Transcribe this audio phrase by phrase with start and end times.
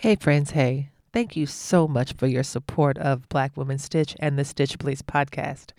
[0.00, 0.52] Hey, friends.
[0.52, 4.78] Hey, thank you so much for your support of Black Women Stitch and the Stitch
[4.78, 5.70] Please podcast.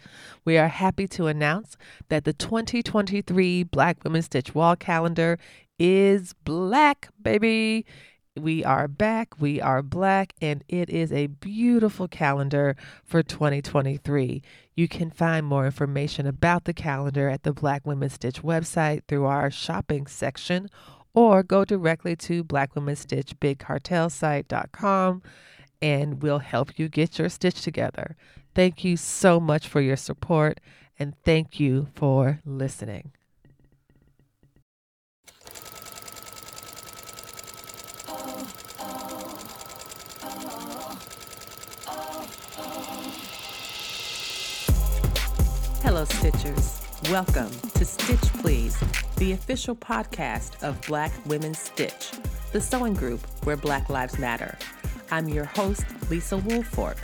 [0.44, 1.78] We are happy to announce
[2.10, 5.40] that the 2023 Black Women Stitch wall calendar
[5.80, 7.86] is black, baby.
[8.36, 12.76] We are back, we are black, and it is a beautiful calendar
[13.06, 14.42] for 2023.
[14.76, 19.24] You can find more information about the calendar at the Black Women Stitch website through
[19.24, 20.68] our shopping section
[21.14, 25.22] or go directly to Black Women Stitch BigCartelSite.com
[25.82, 28.16] and we'll help you get your stitch together.
[28.54, 30.60] Thank you so much for your support
[30.98, 33.12] and thank you for listening.
[45.82, 46.79] Hello, Stitchers.
[47.08, 48.78] Welcome to Stitch Please,
[49.16, 52.12] the official podcast of Black Women Stitch,
[52.52, 54.56] the sewing group where Black Lives Matter.
[55.10, 56.98] I'm your host, Lisa Woolfork.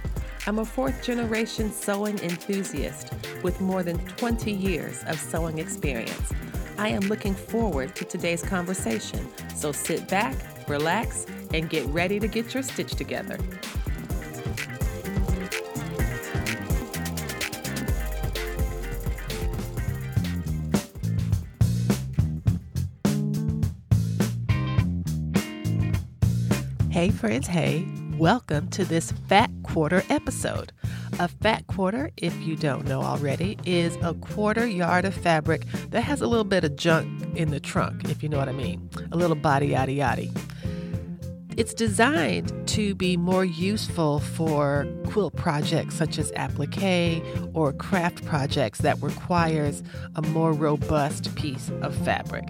[0.45, 6.33] I'm a fourth generation sewing enthusiast with more than 20 years of sewing experience.
[6.77, 10.35] I am looking forward to today's conversation, so sit back,
[10.67, 13.39] relax, and get ready to get your stitch together.
[26.95, 30.71] Hey, friends, hey, welcome to this Fat Quarter episode.
[31.19, 36.03] A fat quarter, if you don't know already, is a quarter yard of fabric that
[36.03, 38.89] has a little bit of junk in the trunk, if you know what I mean.
[39.11, 40.31] A little body yaddy yaddy.
[41.57, 47.21] It's designed to be more useful for quilt projects such as applique
[47.53, 49.83] or craft projects that requires
[50.15, 52.45] a more robust piece of fabric.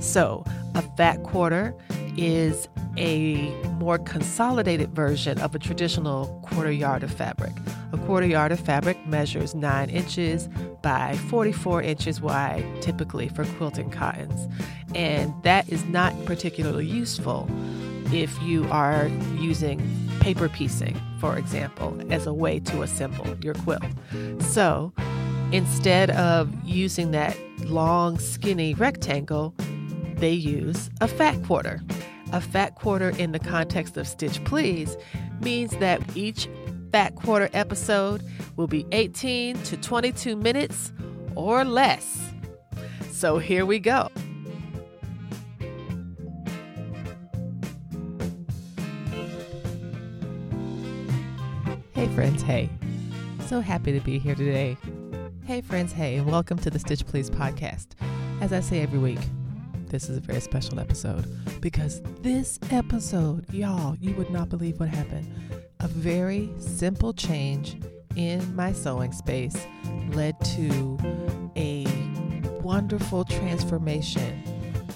[0.00, 1.74] So, a fat quarter
[2.16, 7.52] is a more consolidated version of a traditional quarter yard of fabric.
[7.92, 10.48] A quarter yard of fabric measures 9 inches
[10.82, 14.48] by 44 inches wide, typically for quilting cottons.
[14.94, 17.48] And that is not particularly useful
[18.12, 19.08] if you are
[19.38, 19.80] using
[20.20, 23.84] paper piecing, for example, as a way to assemble your quilt.
[24.40, 24.92] So
[25.52, 27.36] instead of using that
[27.66, 29.54] long, skinny rectangle,
[30.20, 31.80] they use a fat quarter.
[32.32, 34.96] A fat quarter in the context of Stitch Please
[35.40, 36.48] means that each
[36.92, 38.22] fat quarter episode
[38.56, 40.92] will be 18 to 22 minutes
[41.34, 42.32] or less.
[43.10, 44.10] So here we go.
[51.94, 52.68] Hey, friends, hey.
[53.46, 54.76] So happy to be here today.
[55.44, 57.88] Hey, friends, hey, and welcome to the Stitch Please podcast.
[58.40, 59.18] As I say every week,
[59.90, 61.26] this is a very special episode
[61.60, 65.28] because this episode, y'all, you would not believe what happened.
[65.80, 67.76] A very simple change
[68.14, 69.66] in my sewing space
[70.12, 70.96] led to
[71.56, 71.86] a
[72.62, 74.42] wonderful transformation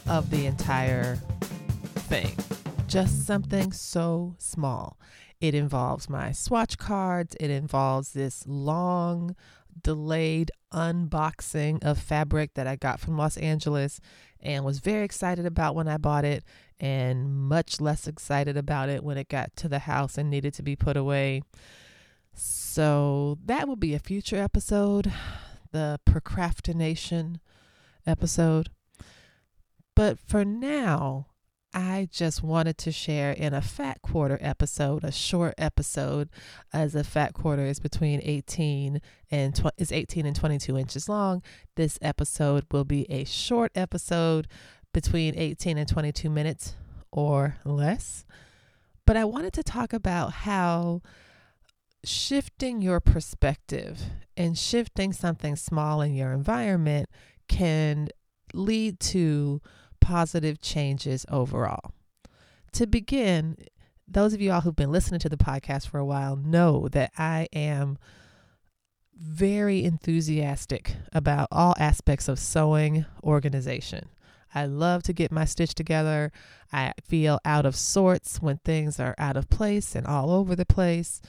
[0.09, 1.17] of the entire
[2.07, 2.37] thing.
[2.87, 4.97] Just something so small.
[5.41, 9.35] It involves my swatch cards, it involves this long,
[9.83, 14.01] delayed unboxing of fabric that I got from Los Angeles
[14.45, 16.45] and was very excited about when I bought it
[16.79, 20.63] and much less excited about it when it got to the house and needed to
[20.63, 21.43] be put away.
[22.35, 25.13] So that will be a future episode,
[25.73, 27.41] the procrastination
[28.07, 28.71] episode.
[29.95, 31.29] But for now,
[31.75, 36.31] I just wanted to share in a fat quarter episode, a short episode,
[36.73, 39.01] as a fat quarter is between 18
[39.33, 41.43] and tw- is 18 and 22 inches long.
[41.75, 44.47] This episode will be a short episode
[44.93, 46.77] between 18 and 22 minutes
[47.11, 48.25] or less.
[49.05, 51.03] But I wanted to talk about how
[52.05, 54.01] shifting your perspective
[54.37, 57.09] and shifting something small in your environment
[57.49, 58.11] can
[58.53, 59.61] lead to
[60.05, 61.93] positive changes overall.
[62.73, 63.57] To begin,
[64.07, 67.11] those of you all who've been listening to the podcast for a while know that
[67.17, 67.97] I am
[69.17, 74.11] very enthusiastic about all aspects of sewing organization.
[74.55, 76.33] I love to get my stitch together.
[76.71, 80.67] I feel out of sorts when things are out of place and all over the
[80.67, 81.23] place.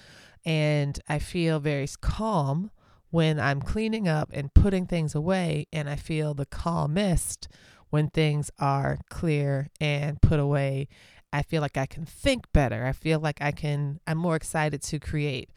[0.44, 2.72] And I feel very calm
[3.10, 5.68] when I'm cleaning up and putting things away.
[5.72, 7.48] And I feel the calmest
[7.90, 10.88] when things are clear and put away.
[11.32, 12.86] I feel like I can think better.
[12.86, 15.50] I feel like I can, I'm more excited to create.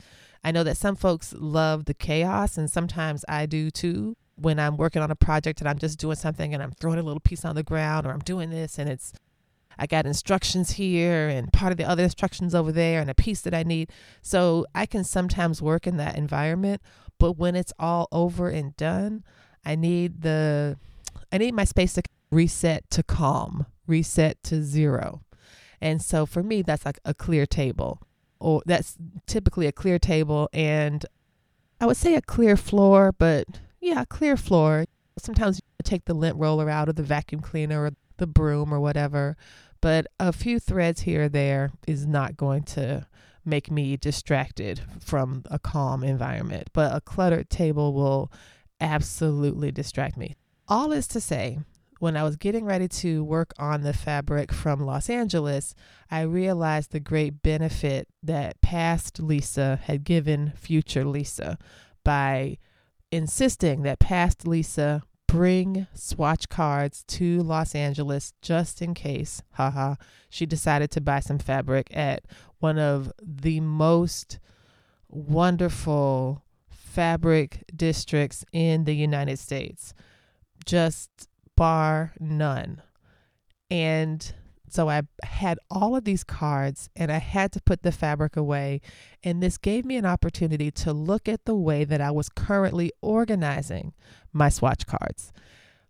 [0.42, 4.16] I know that some folks love the chaos, and sometimes I do too.
[4.36, 7.02] When I'm working on a project and I'm just doing something and I'm throwing a
[7.02, 9.12] little piece on the ground or I'm doing this and it's,
[9.76, 13.40] I got instructions here and part of the other instructions over there and a piece
[13.40, 13.90] that I need.
[14.22, 16.82] So I can sometimes work in that environment,
[17.18, 19.24] but when it's all over and done,
[19.64, 20.78] I need the
[21.32, 25.22] I need my space to reset to calm, reset to zero.
[25.80, 28.02] And so for me that's like a clear table.
[28.40, 28.96] Or that's
[29.26, 31.04] typically a clear table and
[31.80, 33.46] I would say a clear floor, but
[33.80, 34.86] yeah, clear floor.
[35.18, 38.80] Sometimes you take the lint roller out or the vacuum cleaner or the broom or
[38.80, 39.36] whatever,
[39.80, 43.06] but a few threads here or there is not going to
[43.44, 46.68] make me distracted from a calm environment.
[46.72, 48.30] But a cluttered table will
[48.80, 50.36] absolutely distract me.
[50.68, 51.58] All is to say,
[51.98, 55.74] when I was getting ready to work on the fabric from Los Angeles,
[56.10, 61.58] I realized the great benefit that past Lisa had given future Lisa
[62.04, 62.58] by
[63.10, 69.96] insisting that past Lisa bring swatch cards to Los Angeles just in case, haha,
[70.30, 72.24] she decided to buy some fabric at
[72.60, 74.38] one of the most
[75.08, 79.92] wonderful fabric districts in the United States.
[80.64, 82.80] Just bar none.
[83.68, 84.32] And
[84.70, 88.80] so I had all of these cards and I had to put the fabric away.
[89.24, 92.92] And this gave me an opportunity to look at the way that I was currently
[93.02, 93.92] organizing
[94.32, 95.32] my swatch cards.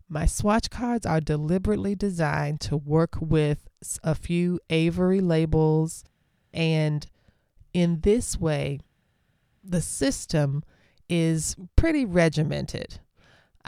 [0.09, 3.69] My swatch cards are deliberately designed to work with
[4.03, 6.03] a few Avery labels.
[6.55, 7.07] And
[7.75, 8.81] in this way,
[9.63, 10.63] the system
[11.11, 13.01] is pretty regimented.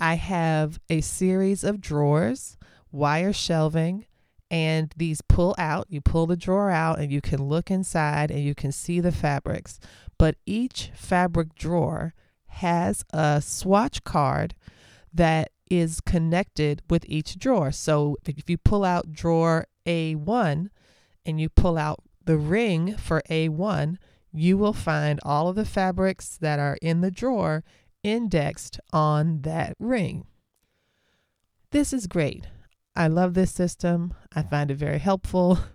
[0.01, 2.57] I have a series of drawers,
[2.91, 4.07] wire shelving,
[4.51, 5.87] and these pull out.
[5.91, 9.13] You pull the drawer out and you can look inside and you can see the
[9.13, 9.79] fabrics.
[10.19, 12.15] But each fabric drawer
[12.47, 14.55] has a swatch card
[15.13, 17.71] that is connected with each drawer.
[17.71, 20.69] So if you pull out drawer A1
[21.27, 23.99] and you pull out the ring for A1,
[24.33, 27.65] you will find all of the fabrics that are in the drawer
[28.03, 30.27] indexed on that ring.
[31.71, 32.47] This is great.
[32.97, 34.15] I love this system.
[34.35, 35.59] I find it very helpful.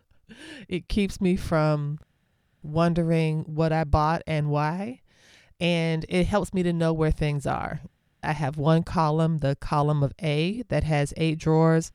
[0.67, 1.99] It keeps me from
[2.63, 5.01] wondering what I bought and why,
[5.59, 7.81] and it helps me to know where things are.
[8.23, 11.91] I have one column, the column of A, that has eight drawers.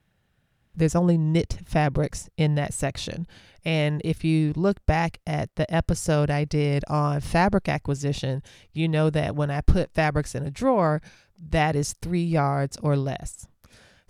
[0.74, 3.26] There's only knit fabrics in that section.
[3.64, 9.10] And if you look back at the episode I did on fabric acquisition, you know
[9.10, 11.02] that when I put fabrics in a drawer,
[11.50, 13.46] that is three yards or less.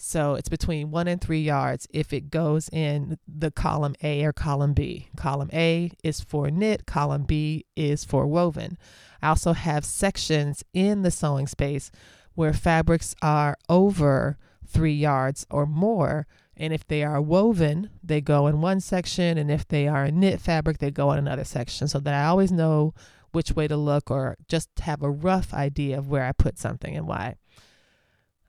[0.03, 4.33] So it's between one and three yards if it goes in the column A or
[4.33, 5.09] column B.
[5.17, 8.79] Column A is for knit, column B is for woven.
[9.21, 11.91] I also have sections in the sewing space
[12.35, 16.27] where fabrics are over three yards or more.
[16.61, 19.39] And if they are woven, they go in one section.
[19.39, 22.27] And if they are a knit fabric, they go in another section so that I
[22.27, 22.93] always know
[23.33, 26.95] which way to look or just have a rough idea of where I put something
[26.95, 27.37] and why.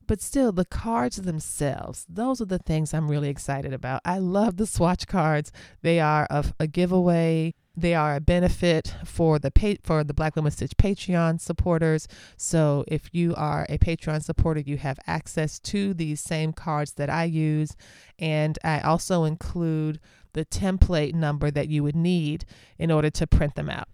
[0.08, 4.02] But still, the cards themselves, those are the things I'm really excited about.
[4.04, 5.54] I love the swatch cards.
[5.81, 7.54] They are a, a giveaway.
[7.75, 12.07] They are a benefit for the pa- for the Black Women Stitch Patreon supporters.
[12.35, 17.09] So if you are a Patreon supporter, you have access to these same cards that
[17.09, 17.77] I use,
[18.19, 20.00] and I also include
[20.33, 22.45] the template number that you would need
[22.77, 23.88] in order to print them out,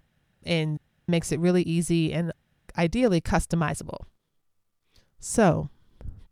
[0.44, 2.34] and makes it really easy and
[2.78, 4.06] ideally customizable.
[5.20, 5.70] So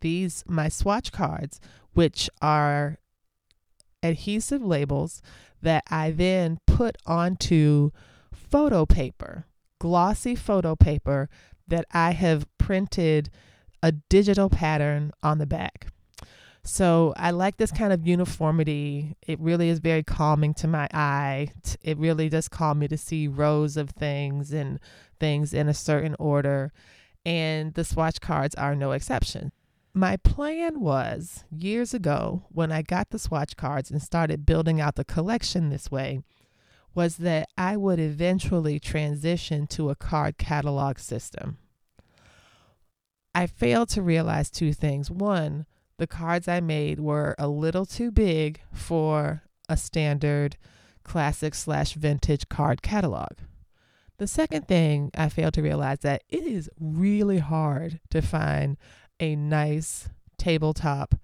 [0.00, 1.60] these my swatch cards,
[1.94, 2.98] which are
[4.02, 5.22] adhesive labels
[5.62, 7.90] that I then put onto
[8.34, 9.46] photo paper,
[9.78, 11.30] glossy photo paper
[11.66, 13.30] that I have printed
[13.82, 15.86] a digital pattern on the back.
[16.64, 19.16] So I like this kind of uniformity.
[19.26, 21.48] It really is very calming to my eye.
[21.80, 24.78] It really does calm me to see rows of things and
[25.18, 26.72] things in a certain order.
[27.24, 29.52] And the swatch cards are no exception
[29.94, 34.96] my plan was years ago when I got the swatch cards and started building out
[34.96, 36.20] the collection this way
[36.96, 41.58] was that I would eventually transition to a card catalog system.
[43.34, 45.10] I failed to realize two things.
[45.10, 45.66] One,
[45.98, 50.56] the cards I made were a little too big for a standard
[51.04, 53.32] classic slash vintage card catalog.
[54.16, 58.78] The second thing I failed to realize that it is really hard to find
[59.20, 61.14] a nice tabletop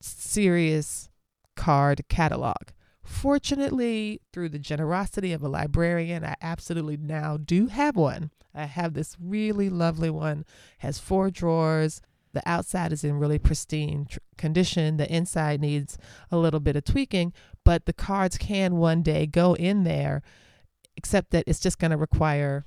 [0.00, 1.10] serious
[1.54, 2.70] card catalog.
[3.04, 8.30] Fortunately, through the generosity of a librarian, I absolutely now do have one.
[8.54, 10.44] I have this really lovely one,
[10.78, 15.98] has four drawers, the outside is in really pristine tr- condition, the inside needs
[16.30, 17.32] a little bit of tweaking,
[17.64, 20.22] but the cards can one day go in there,
[20.96, 22.64] except that it's just going to require,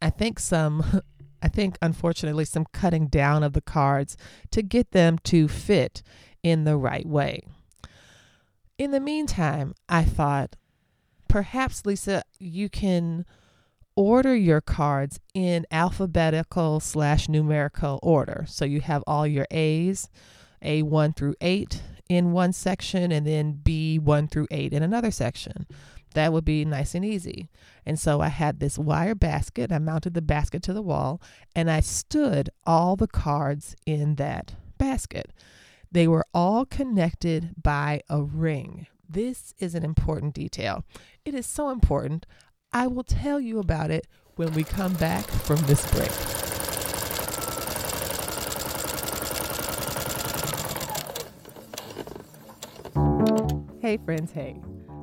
[0.00, 1.02] I think, some.
[1.42, 4.14] I think, unfortunately, some cutting down of the cards
[4.50, 6.02] to get them to fit
[6.42, 7.44] in the right way.
[8.80, 10.56] In the meantime, I thought,
[11.28, 13.26] perhaps, Lisa, you can
[13.94, 18.46] order your cards in alphabetical slash numerical order.
[18.48, 20.08] So you have all your A's,
[20.64, 25.66] A1 through 8 in one section, and then B1 through 8 in another section.
[26.14, 27.50] That would be nice and easy.
[27.84, 29.70] And so I had this wire basket.
[29.70, 31.20] I mounted the basket to the wall
[31.54, 35.34] and I stood all the cards in that basket.
[35.92, 38.86] They were all connected by a ring.
[39.08, 40.84] This is an important detail.
[41.24, 42.26] It is so important.
[42.72, 44.06] I will tell you about it
[44.36, 46.12] when we come back from this break.
[53.80, 54.60] Hey, friends, hey.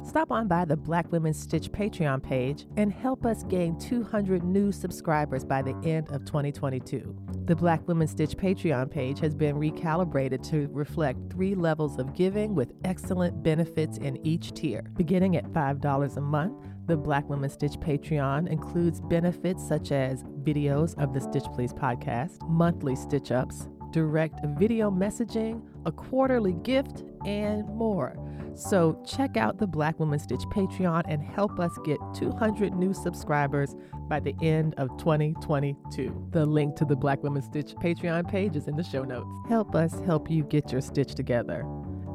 [0.07, 4.71] Stop on by the Black Women Stitch Patreon page and help us gain 200 new
[4.71, 7.26] subscribers by the end of 2022.
[7.47, 12.53] The Black Women Stitch Patreon page has been recalibrated to reflect three levels of giving
[12.53, 14.83] with excellent benefits in each tier.
[14.97, 21.01] Beginning at $5 a month, the Black Women Stitch Patreon includes benefits such as videos
[21.01, 27.67] of the Stitch Please podcast, monthly stitch ups, direct video messaging, a quarterly gift, and
[27.69, 28.15] more.
[28.55, 33.75] So check out the Black Women Stitch Patreon and help us get 200 new subscribers
[34.09, 36.29] by the end of 2022.
[36.31, 39.31] The link to the Black Women Stitch Patreon page is in the show notes.
[39.47, 41.61] Help us help you get your stitch together.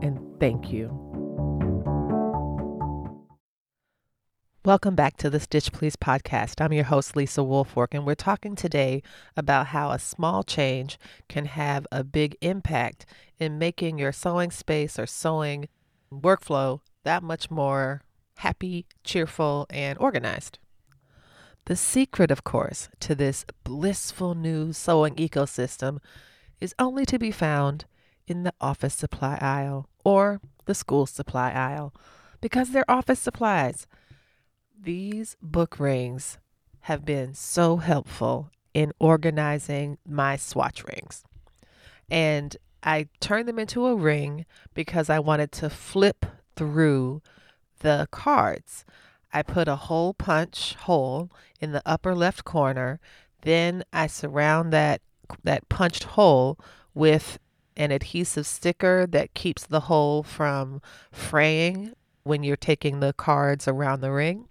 [0.03, 1.12] And thank you.
[4.65, 6.61] Welcome back to the Stitch Please podcast.
[6.61, 9.03] I'm your host, Lisa Woolfork, and we're talking today
[9.37, 13.05] about how a small change can have a big impact
[13.41, 15.69] in making your sewing space or sewing
[16.13, 18.03] workflow that much more
[18.37, 20.61] happy, cheerful, and organized.
[21.65, 25.99] The secret, of course, to this blissful new sewing ecosystem
[26.61, 27.85] is only to be found
[28.29, 31.93] in the office supply aisle or the school supply aisle
[32.41, 33.89] because they're office supplies.
[34.85, 36.39] These book rings
[36.81, 41.23] have been so helpful in organizing my swatch rings.
[42.11, 47.23] And I turned them into a ring because I wanted to flip through
[47.79, 48.85] the cards.
[49.33, 52.99] I put a hole punch hole in the upper left corner.
[53.43, 55.01] Then I surround that
[55.45, 56.59] that punched hole
[56.93, 57.39] with
[57.77, 61.93] an adhesive sticker that keeps the hole from fraying
[62.25, 64.49] when you're taking the cards around the ring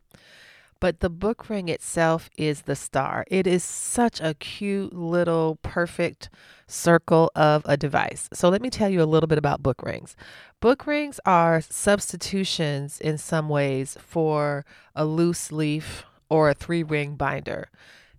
[0.81, 3.23] but the book ring itself is the star.
[3.27, 6.29] It is such a cute little perfect
[6.67, 8.27] circle of a device.
[8.33, 10.17] So let me tell you a little bit about book rings.
[10.59, 17.15] Book rings are substitutions in some ways for a loose leaf or a three ring
[17.15, 17.69] binder.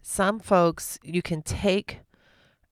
[0.00, 2.00] Some folks, you can take,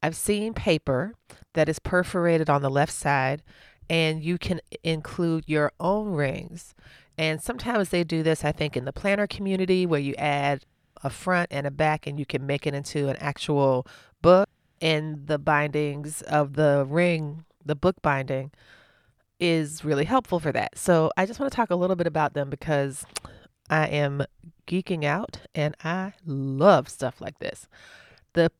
[0.03, 1.15] I've seen paper
[1.55, 3.43] that is perforated on the left side,
[3.89, 6.75] and you can include your own rings.
[7.21, 10.65] And sometimes they do this, I think, in the planner community where you add
[11.05, 13.87] a front and a back and you can make it into an actual
[14.23, 14.49] book.
[14.81, 18.53] And the bindings of the ring, the book binding,
[19.39, 20.79] is really helpful for that.
[20.79, 23.05] So I just want to talk a little bit about them because
[23.69, 24.25] I am
[24.67, 27.69] geeking out and I love stuff like this.
[28.33, 28.51] The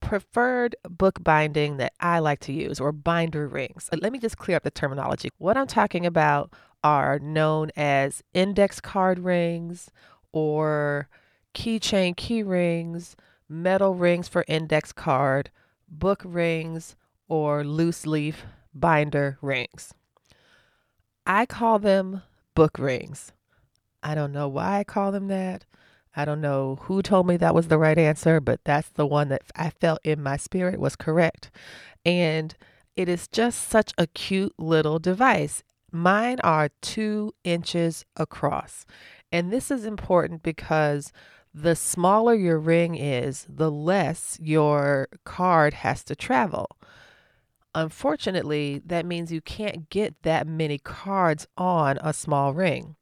[0.00, 3.88] preferred book binding that I like to use or binder rings.
[3.92, 5.30] Uh, let me just clear up the terminology.
[5.38, 6.52] What I'm talking about
[6.82, 9.90] are known as index card rings
[10.32, 11.08] or
[11.54, 13.16] keychain key rings,
[13.48, 15.50] metal rings for index card,
[15.88, 16.96] book rings,
[17.28, 19.92] or loose leaf binder rings.
[21.26, 22.22] I call them
[22.54, 23.32] book rings.
[24.02, 25.66] I don't know why I call them that.
[26.16, 29.28] I don't know who told me that was the right answer, but that's the one
[29.28, 31.50] that I felt in my spirit was correct.
[32.04, 32.54] And
[32.96, 35.62] it is just such a cute little device.
[35.92, 38.84] Mine are two inches across.
[39.30, 41.12] And this is important because
[41.54, 46.68] the smaller your ring is, the less your card has to travel.
[47.74, 52.96] Unfortunately, that means you can't get that many cards on a small ring.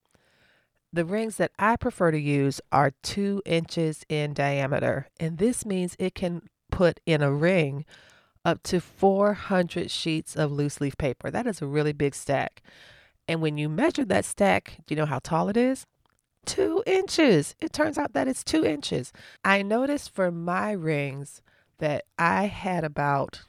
[0.97, 5.95] The rings that I prefer to use are two inches in diameter, and this means
[5.99, 7.85] it can put in a ring
[8.47, 11.31] up to 400 sheets of loose leaf paper.
[11.31, 12.63] That is a really big stack.
[13.29, 15.85] And when you measure that stack, do you know how tall it is?
[16.47, 17.55] Two inches.
[17.61, 19.13] It turns out that it's two inches.
[19.45, 21.43] I noticed for my rings
[21.77, 23.43] that I had about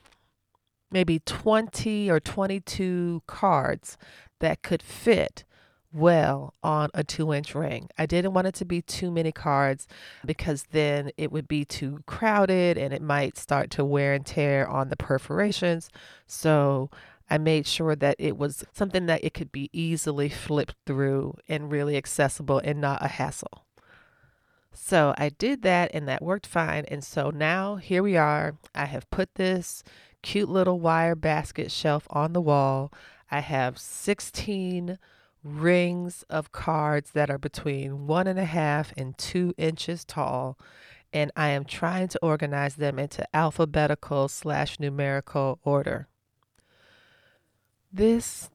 [0.92, 3.98] maybe 20 or 22 cards
[4.42, 5.46] that could fit
[5.94, 7.90] well on a two inch ring.
[7.98, 9.88] I didn't want it to be too many cards
[10.26, 14.68] because then it would be too crowded and it might start to wear and tear
[14.68, 15.90] on the perforations.
[16.26, 16.90] So
[17.30, 21.72] I made sure that it was something that it could be easily flipped through and
[21.72, 23.66] really accessible and not a hassle.
[24.72, 26.86] So I did that and that worked fine.
[26.88, 28.56] And so now here we are.
[28.76, 29.84] I have put this
[30.22, 32.94] cute little wire basket shelf on the wall.
[33.30, 34.98] I have 16
[35.44, 40.58] rings of cards that are between one and a half and two inches tall.
[41.14, 46.08] And I am trying to organize them into alphabetical slash numerical order.
[47.92, 48.50] This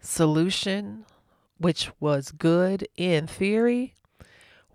[0.00, 1.04] solution,
[1.58, 3.94] which was good in theory,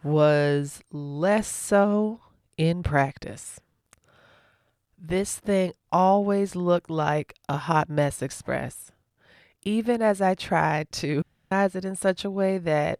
[0.03, 2.21] was less so
[2.57, 3.59] in practice.
[4.97, 8.91] This thing always looked like a hot mess express.
[9.63, 12.99] Even as I tried to it in such a way that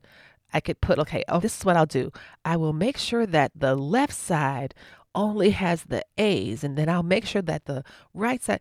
[0.54, 2.12] I could put, okay, oh, this is what I'll do.
[2.44, 4.74] I will make sure that the left side
[5.14, 7.84] only has the A's, and then I'll make sure that the
[8.14, 8.60] right side,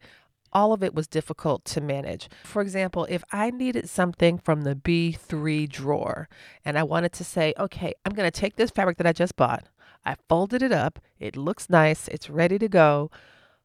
[0.53, 2.29] all of it was difficult to manage.
[2.45, 6.29] For example, if I needed something from the B3 drawer
[6.65, 9.37] and I wanted to say, okay, I'm going to take this fabric that I just
[9.37, 9.67] bought,
[10.05, 13.11] I folded it up, it looks nice, it's ready to go.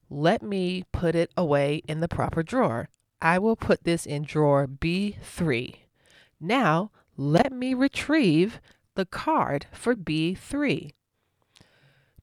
[0.09, 2.89] Let me put it away in the proper drawer.
[3.21, 5.75] I will put this in drawer B3.
[6.39, 8.59] Now, let me retrieve
[8.95, 10.91] the card for B3.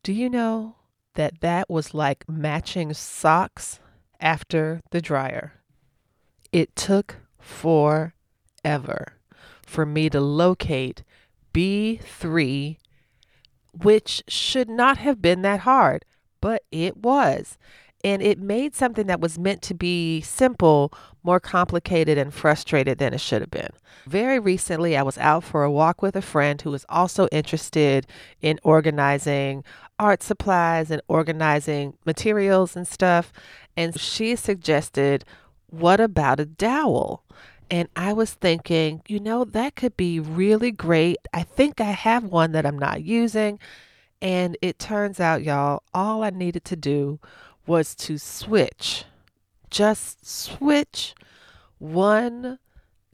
[0.02, 0.76] Do you know
[1.16, 3.80] that that was like matching socks
[4.20, 5.54] after the dryer.
[6.52, 8.12] It took forever
[9.66, 11.02] for me to locate
[11.52, 12.76] B3,
[13.72, 16.04] which should not have been that hard,
[16.40, 17.58] but it was.
[18.04, 20.92] And it made something that was meant to be simple
[21.26, 23.70] more complicated and frustrated than it should have been.
[24.06, 28.06] Very recently, I was out for a walk with a friend who was also interested
[28.40, 29.64] in organizing
[29.98, 33.32] art supplies and organizing materials and stuff.
[33.76, 35.24] And she suggested,
[35.68, 37.24] What about a dowel?
[37.68, 41.16] And I was thinking, you know, that could be really great.
[41.34, 43.58] I think I have one that I'm not using.
[44.22, 47.18] And it turns out, y'all, all I needed to do
[47.66, 49.04] was to switch,
[49.76, 51.14] just switch
[51.76, 52.58] one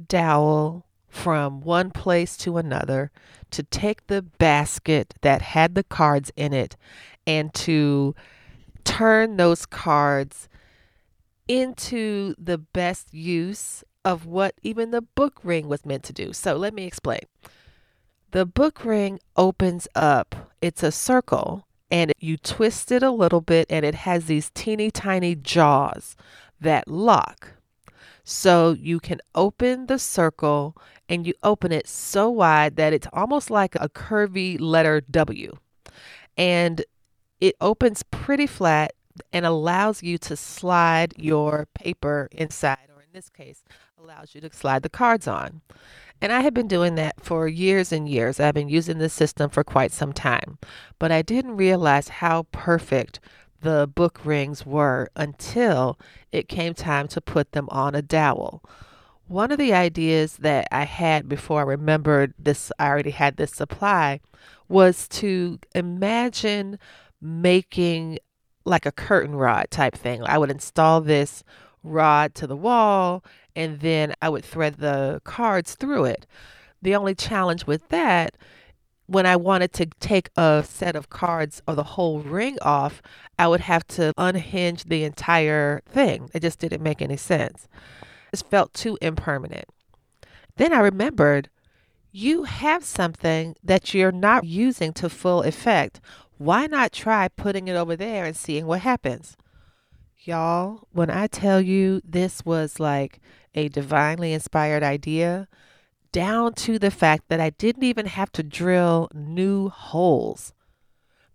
[0.06, 3.10] dowel from one place to another
[3.50, 6.76] to take the basket that had the cards in it
[7.26, 8.14] and to
[8.84, 10.48] turn those cards
[11.48, 16.32] into the best use of what even the book ring was meant to do.
[16.32, 17.22] So let me explain.
[18.30, 23.66] The book ring opens up, it's a circle, and you twist it a little bit,
[23.68, 26.14] and it has these teeny tiny jaws
[26.62, 27.52] that lock.
[28.24, 30.76] So you can open the circle
[31.08, 35.52] and you open it so wide that it's almost like a curvy letter W.
[36.36, 36.84] And
[37.40, 38.92] it opens pretty flat
[39.32, 43.62] and allows you to slide your paper inside, or in this case,
[43.98, 45.60] allows you to slide the cards on.
[46.20, 48.38] And I have been doing that for years and years.
[48.38, 50.58] I've been using this system for quite some time,
[51.00, 53.18] but I didn't realize how perfect
[53.62, 55.98] the book rings were until
[56.30, 58.62] it came time to put them on a dowel.
[59.26, 63.52] One of the ideas that I had before I remembered this, I already had this
[63.52, 64.20] supply,
[64.68, 66.78] was to imagine
[67.20, 68.18] making
[68.64, 70.22] like a curtain rod type thing.
[70.24, 71.44] I would install this
[71.82, 76.26] rod to the wall and then I would thread the cards through it.
[76.80, 78.36] The only challenge with that
[79.12, 83.02] when I wanted to take a set of cards or the whole ring off,
[83.38, 86.30] I would have to unhinge the entire thing.
[86.32, 87.68] It just didn't make any sense.
[88.32, 89.66] It felt too impermanent.
[90.56, 91.50] Then I remembered
[92.10, 96.00] you have something that you're not using to full effect.
[96.38, 99.36] Why not try putting it over there and seeing what happens?
[100.18, 103.20] Y'all, when I tell you this was like
[103.54, 105.48] a divinely inspired idea,
[106.12, 110.52] down to the fact that I didn't even have to drill new holes.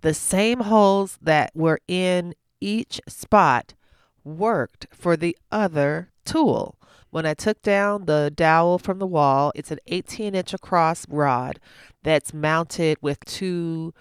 [0.02, 3.74] The same holes that were in each spot
[4.24, 6.78] worked for the other tool.
[7.10, 11.60] When I took down the dowel from the wall, it's an 18 inch across rod
[12.04, 13.94] that's mounted with two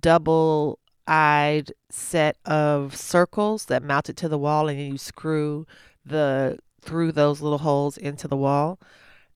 [0.00, 5.66] double eyed set of circles that mount it to the wall and you screw
[6.04, 8.78] the through those little holes into the wall.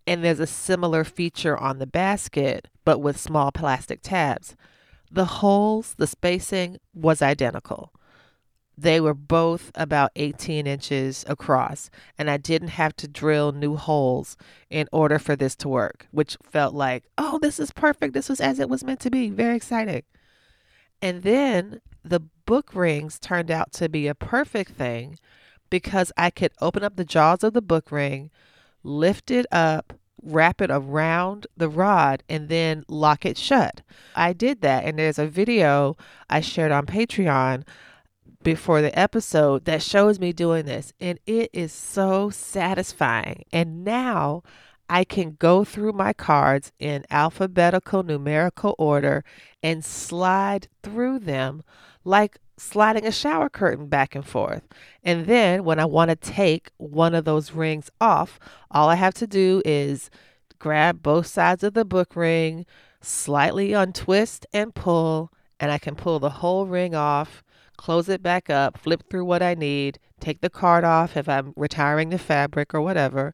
[0.06, 4.56] And there's a similar feature on the basket, but with small plastic tabs.
[5.10, 7.92] The holes, the spacing was identical.
[8.80, 14.38] they were both about 18 inches across, and I didn't have to drill new holes
[14.70, 18.14] in order for this to work, which felt like, oh, this is perfect.
[18.14, 19.28] This was as it was meant to be.
[19.28, 20.02] Very exciting.
[21.02, 25.18] And then the book rings turned out to be a perfect thing
[25.68, 28.30] because I could open up the jaws of the book ring,
[28.82, 33.82] lift it up, wrap it around the rod, and then lock it shut.
[34.14, 35.96] I did that, and there's a video
[36.28, 37.64] I shared on Patreon
[38.42, 43.44] before the episode that shows me doing this, and it is so satisfying.
[43.52, 44.42] And now
[44.88, 49.24] I can go through my cards in alphabetical numerical order
[49.62, 51.62] and slide through them
[52.04, 54.62] like sliding a shower curtain back and forth.
[55.02, 58.38] And then when I want to take one of those rings off,
[58.70, 60.10] all I have to do is
[60.58, 62.66] grab both sides of the book ring,
[63.00, 67.42] slightly untwist and pull, and I can pull the whole ring off
[67.80, 71.54] close it back up, flip through what I need, take the card off if I'm
[71.56, 73.32] retiring the fabric or whatever,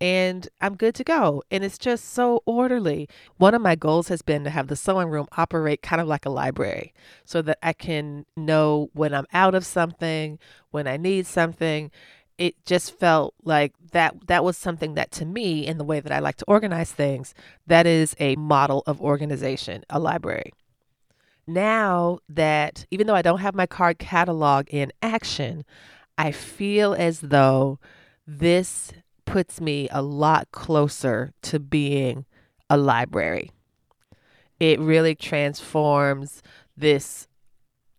[0.00, 1.42] and I'm good to go.
[1.50, 3.08] And it's just so orderly.
[3.36, 6.26] One of my goals has been to have the sewing room operate kind of like
[6.26, 6.92] a library
[7.24, 10.38] so that I can know when I'm out of something,
[10.70, 11.90] when I need something.
[12.38, 16.12] It just felt like that that was something that to me in the way that
[16.12, 17.34] I like to organize things,
[17.66, 20.52] that is a model of organization, a library
[21.48, 25.64] now that even though I don't have my card catalog in action,
[26.16, 27.80] I feel as though
[28.26, 28.92] this
[29.28, 32.24] puts me a lot closer to being
[32.70, 33.50] a library.
[34.58, 36.42] It really transforms
[36.76, 37.28] this,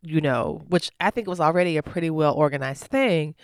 [0.01, 3.35] you know, which I think was already a pretty well organized thing,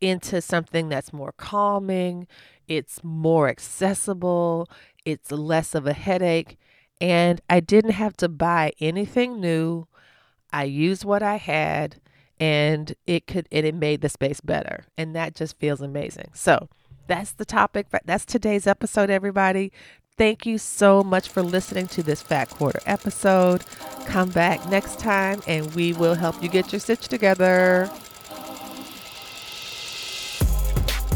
[0.00, 2.26] into something that's more calming,
[2.66, 4.68] it's more accessible,
[5.04, 6.58] it's less of a headache,
[7.00, 9.86] and I didn't have to buy anything new.
[10.52, 12.00] I used what I had
[12.40, 14.86] and it could and it made the space better.
[14.96, 16.30] And that just feels amazing.
[16.34, 16.68] So
[17.06, 17.86] that's the topic.
[18.04, 19.72] That's today's episode, everybody.
[20.16, 23.64] Thank you so much for listening to this Fat Quarter episode.
[24.06, 27.90] Come back next time and we will help you get your stitch together.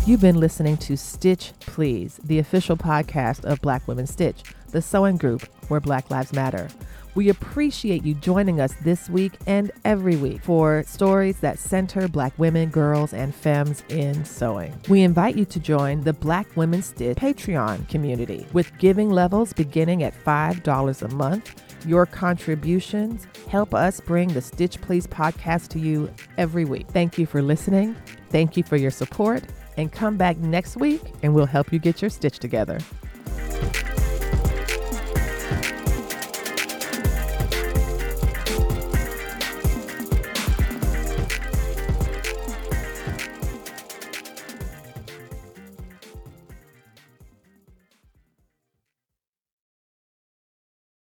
[0.04, 5.16] You've been listening to Stitch Please, the official podcast of Black Women Stitch the sewing
[5.16, 6.68] group where Black Lives Matter.
[7.18, 12.32] We appreciate you joining us this week and every week for stories that center Black
[12.38, 14.72] women, girls, and femmes in sewing.
[14.88, 20.04] We invite you to join the Black Women Stitch Patreon community with giving levels beginning
[20.04, 21.60] at $5 a month.
[21.84, 26.86] Your contributions help us bring the Stitch Please podcast to you every week.
[26.86, 27.96] Thank you for listening.
[28.30, 29.42] Thank you for your support.
[29.76, 32.78] And come back next week and we'll help you get your stitch together.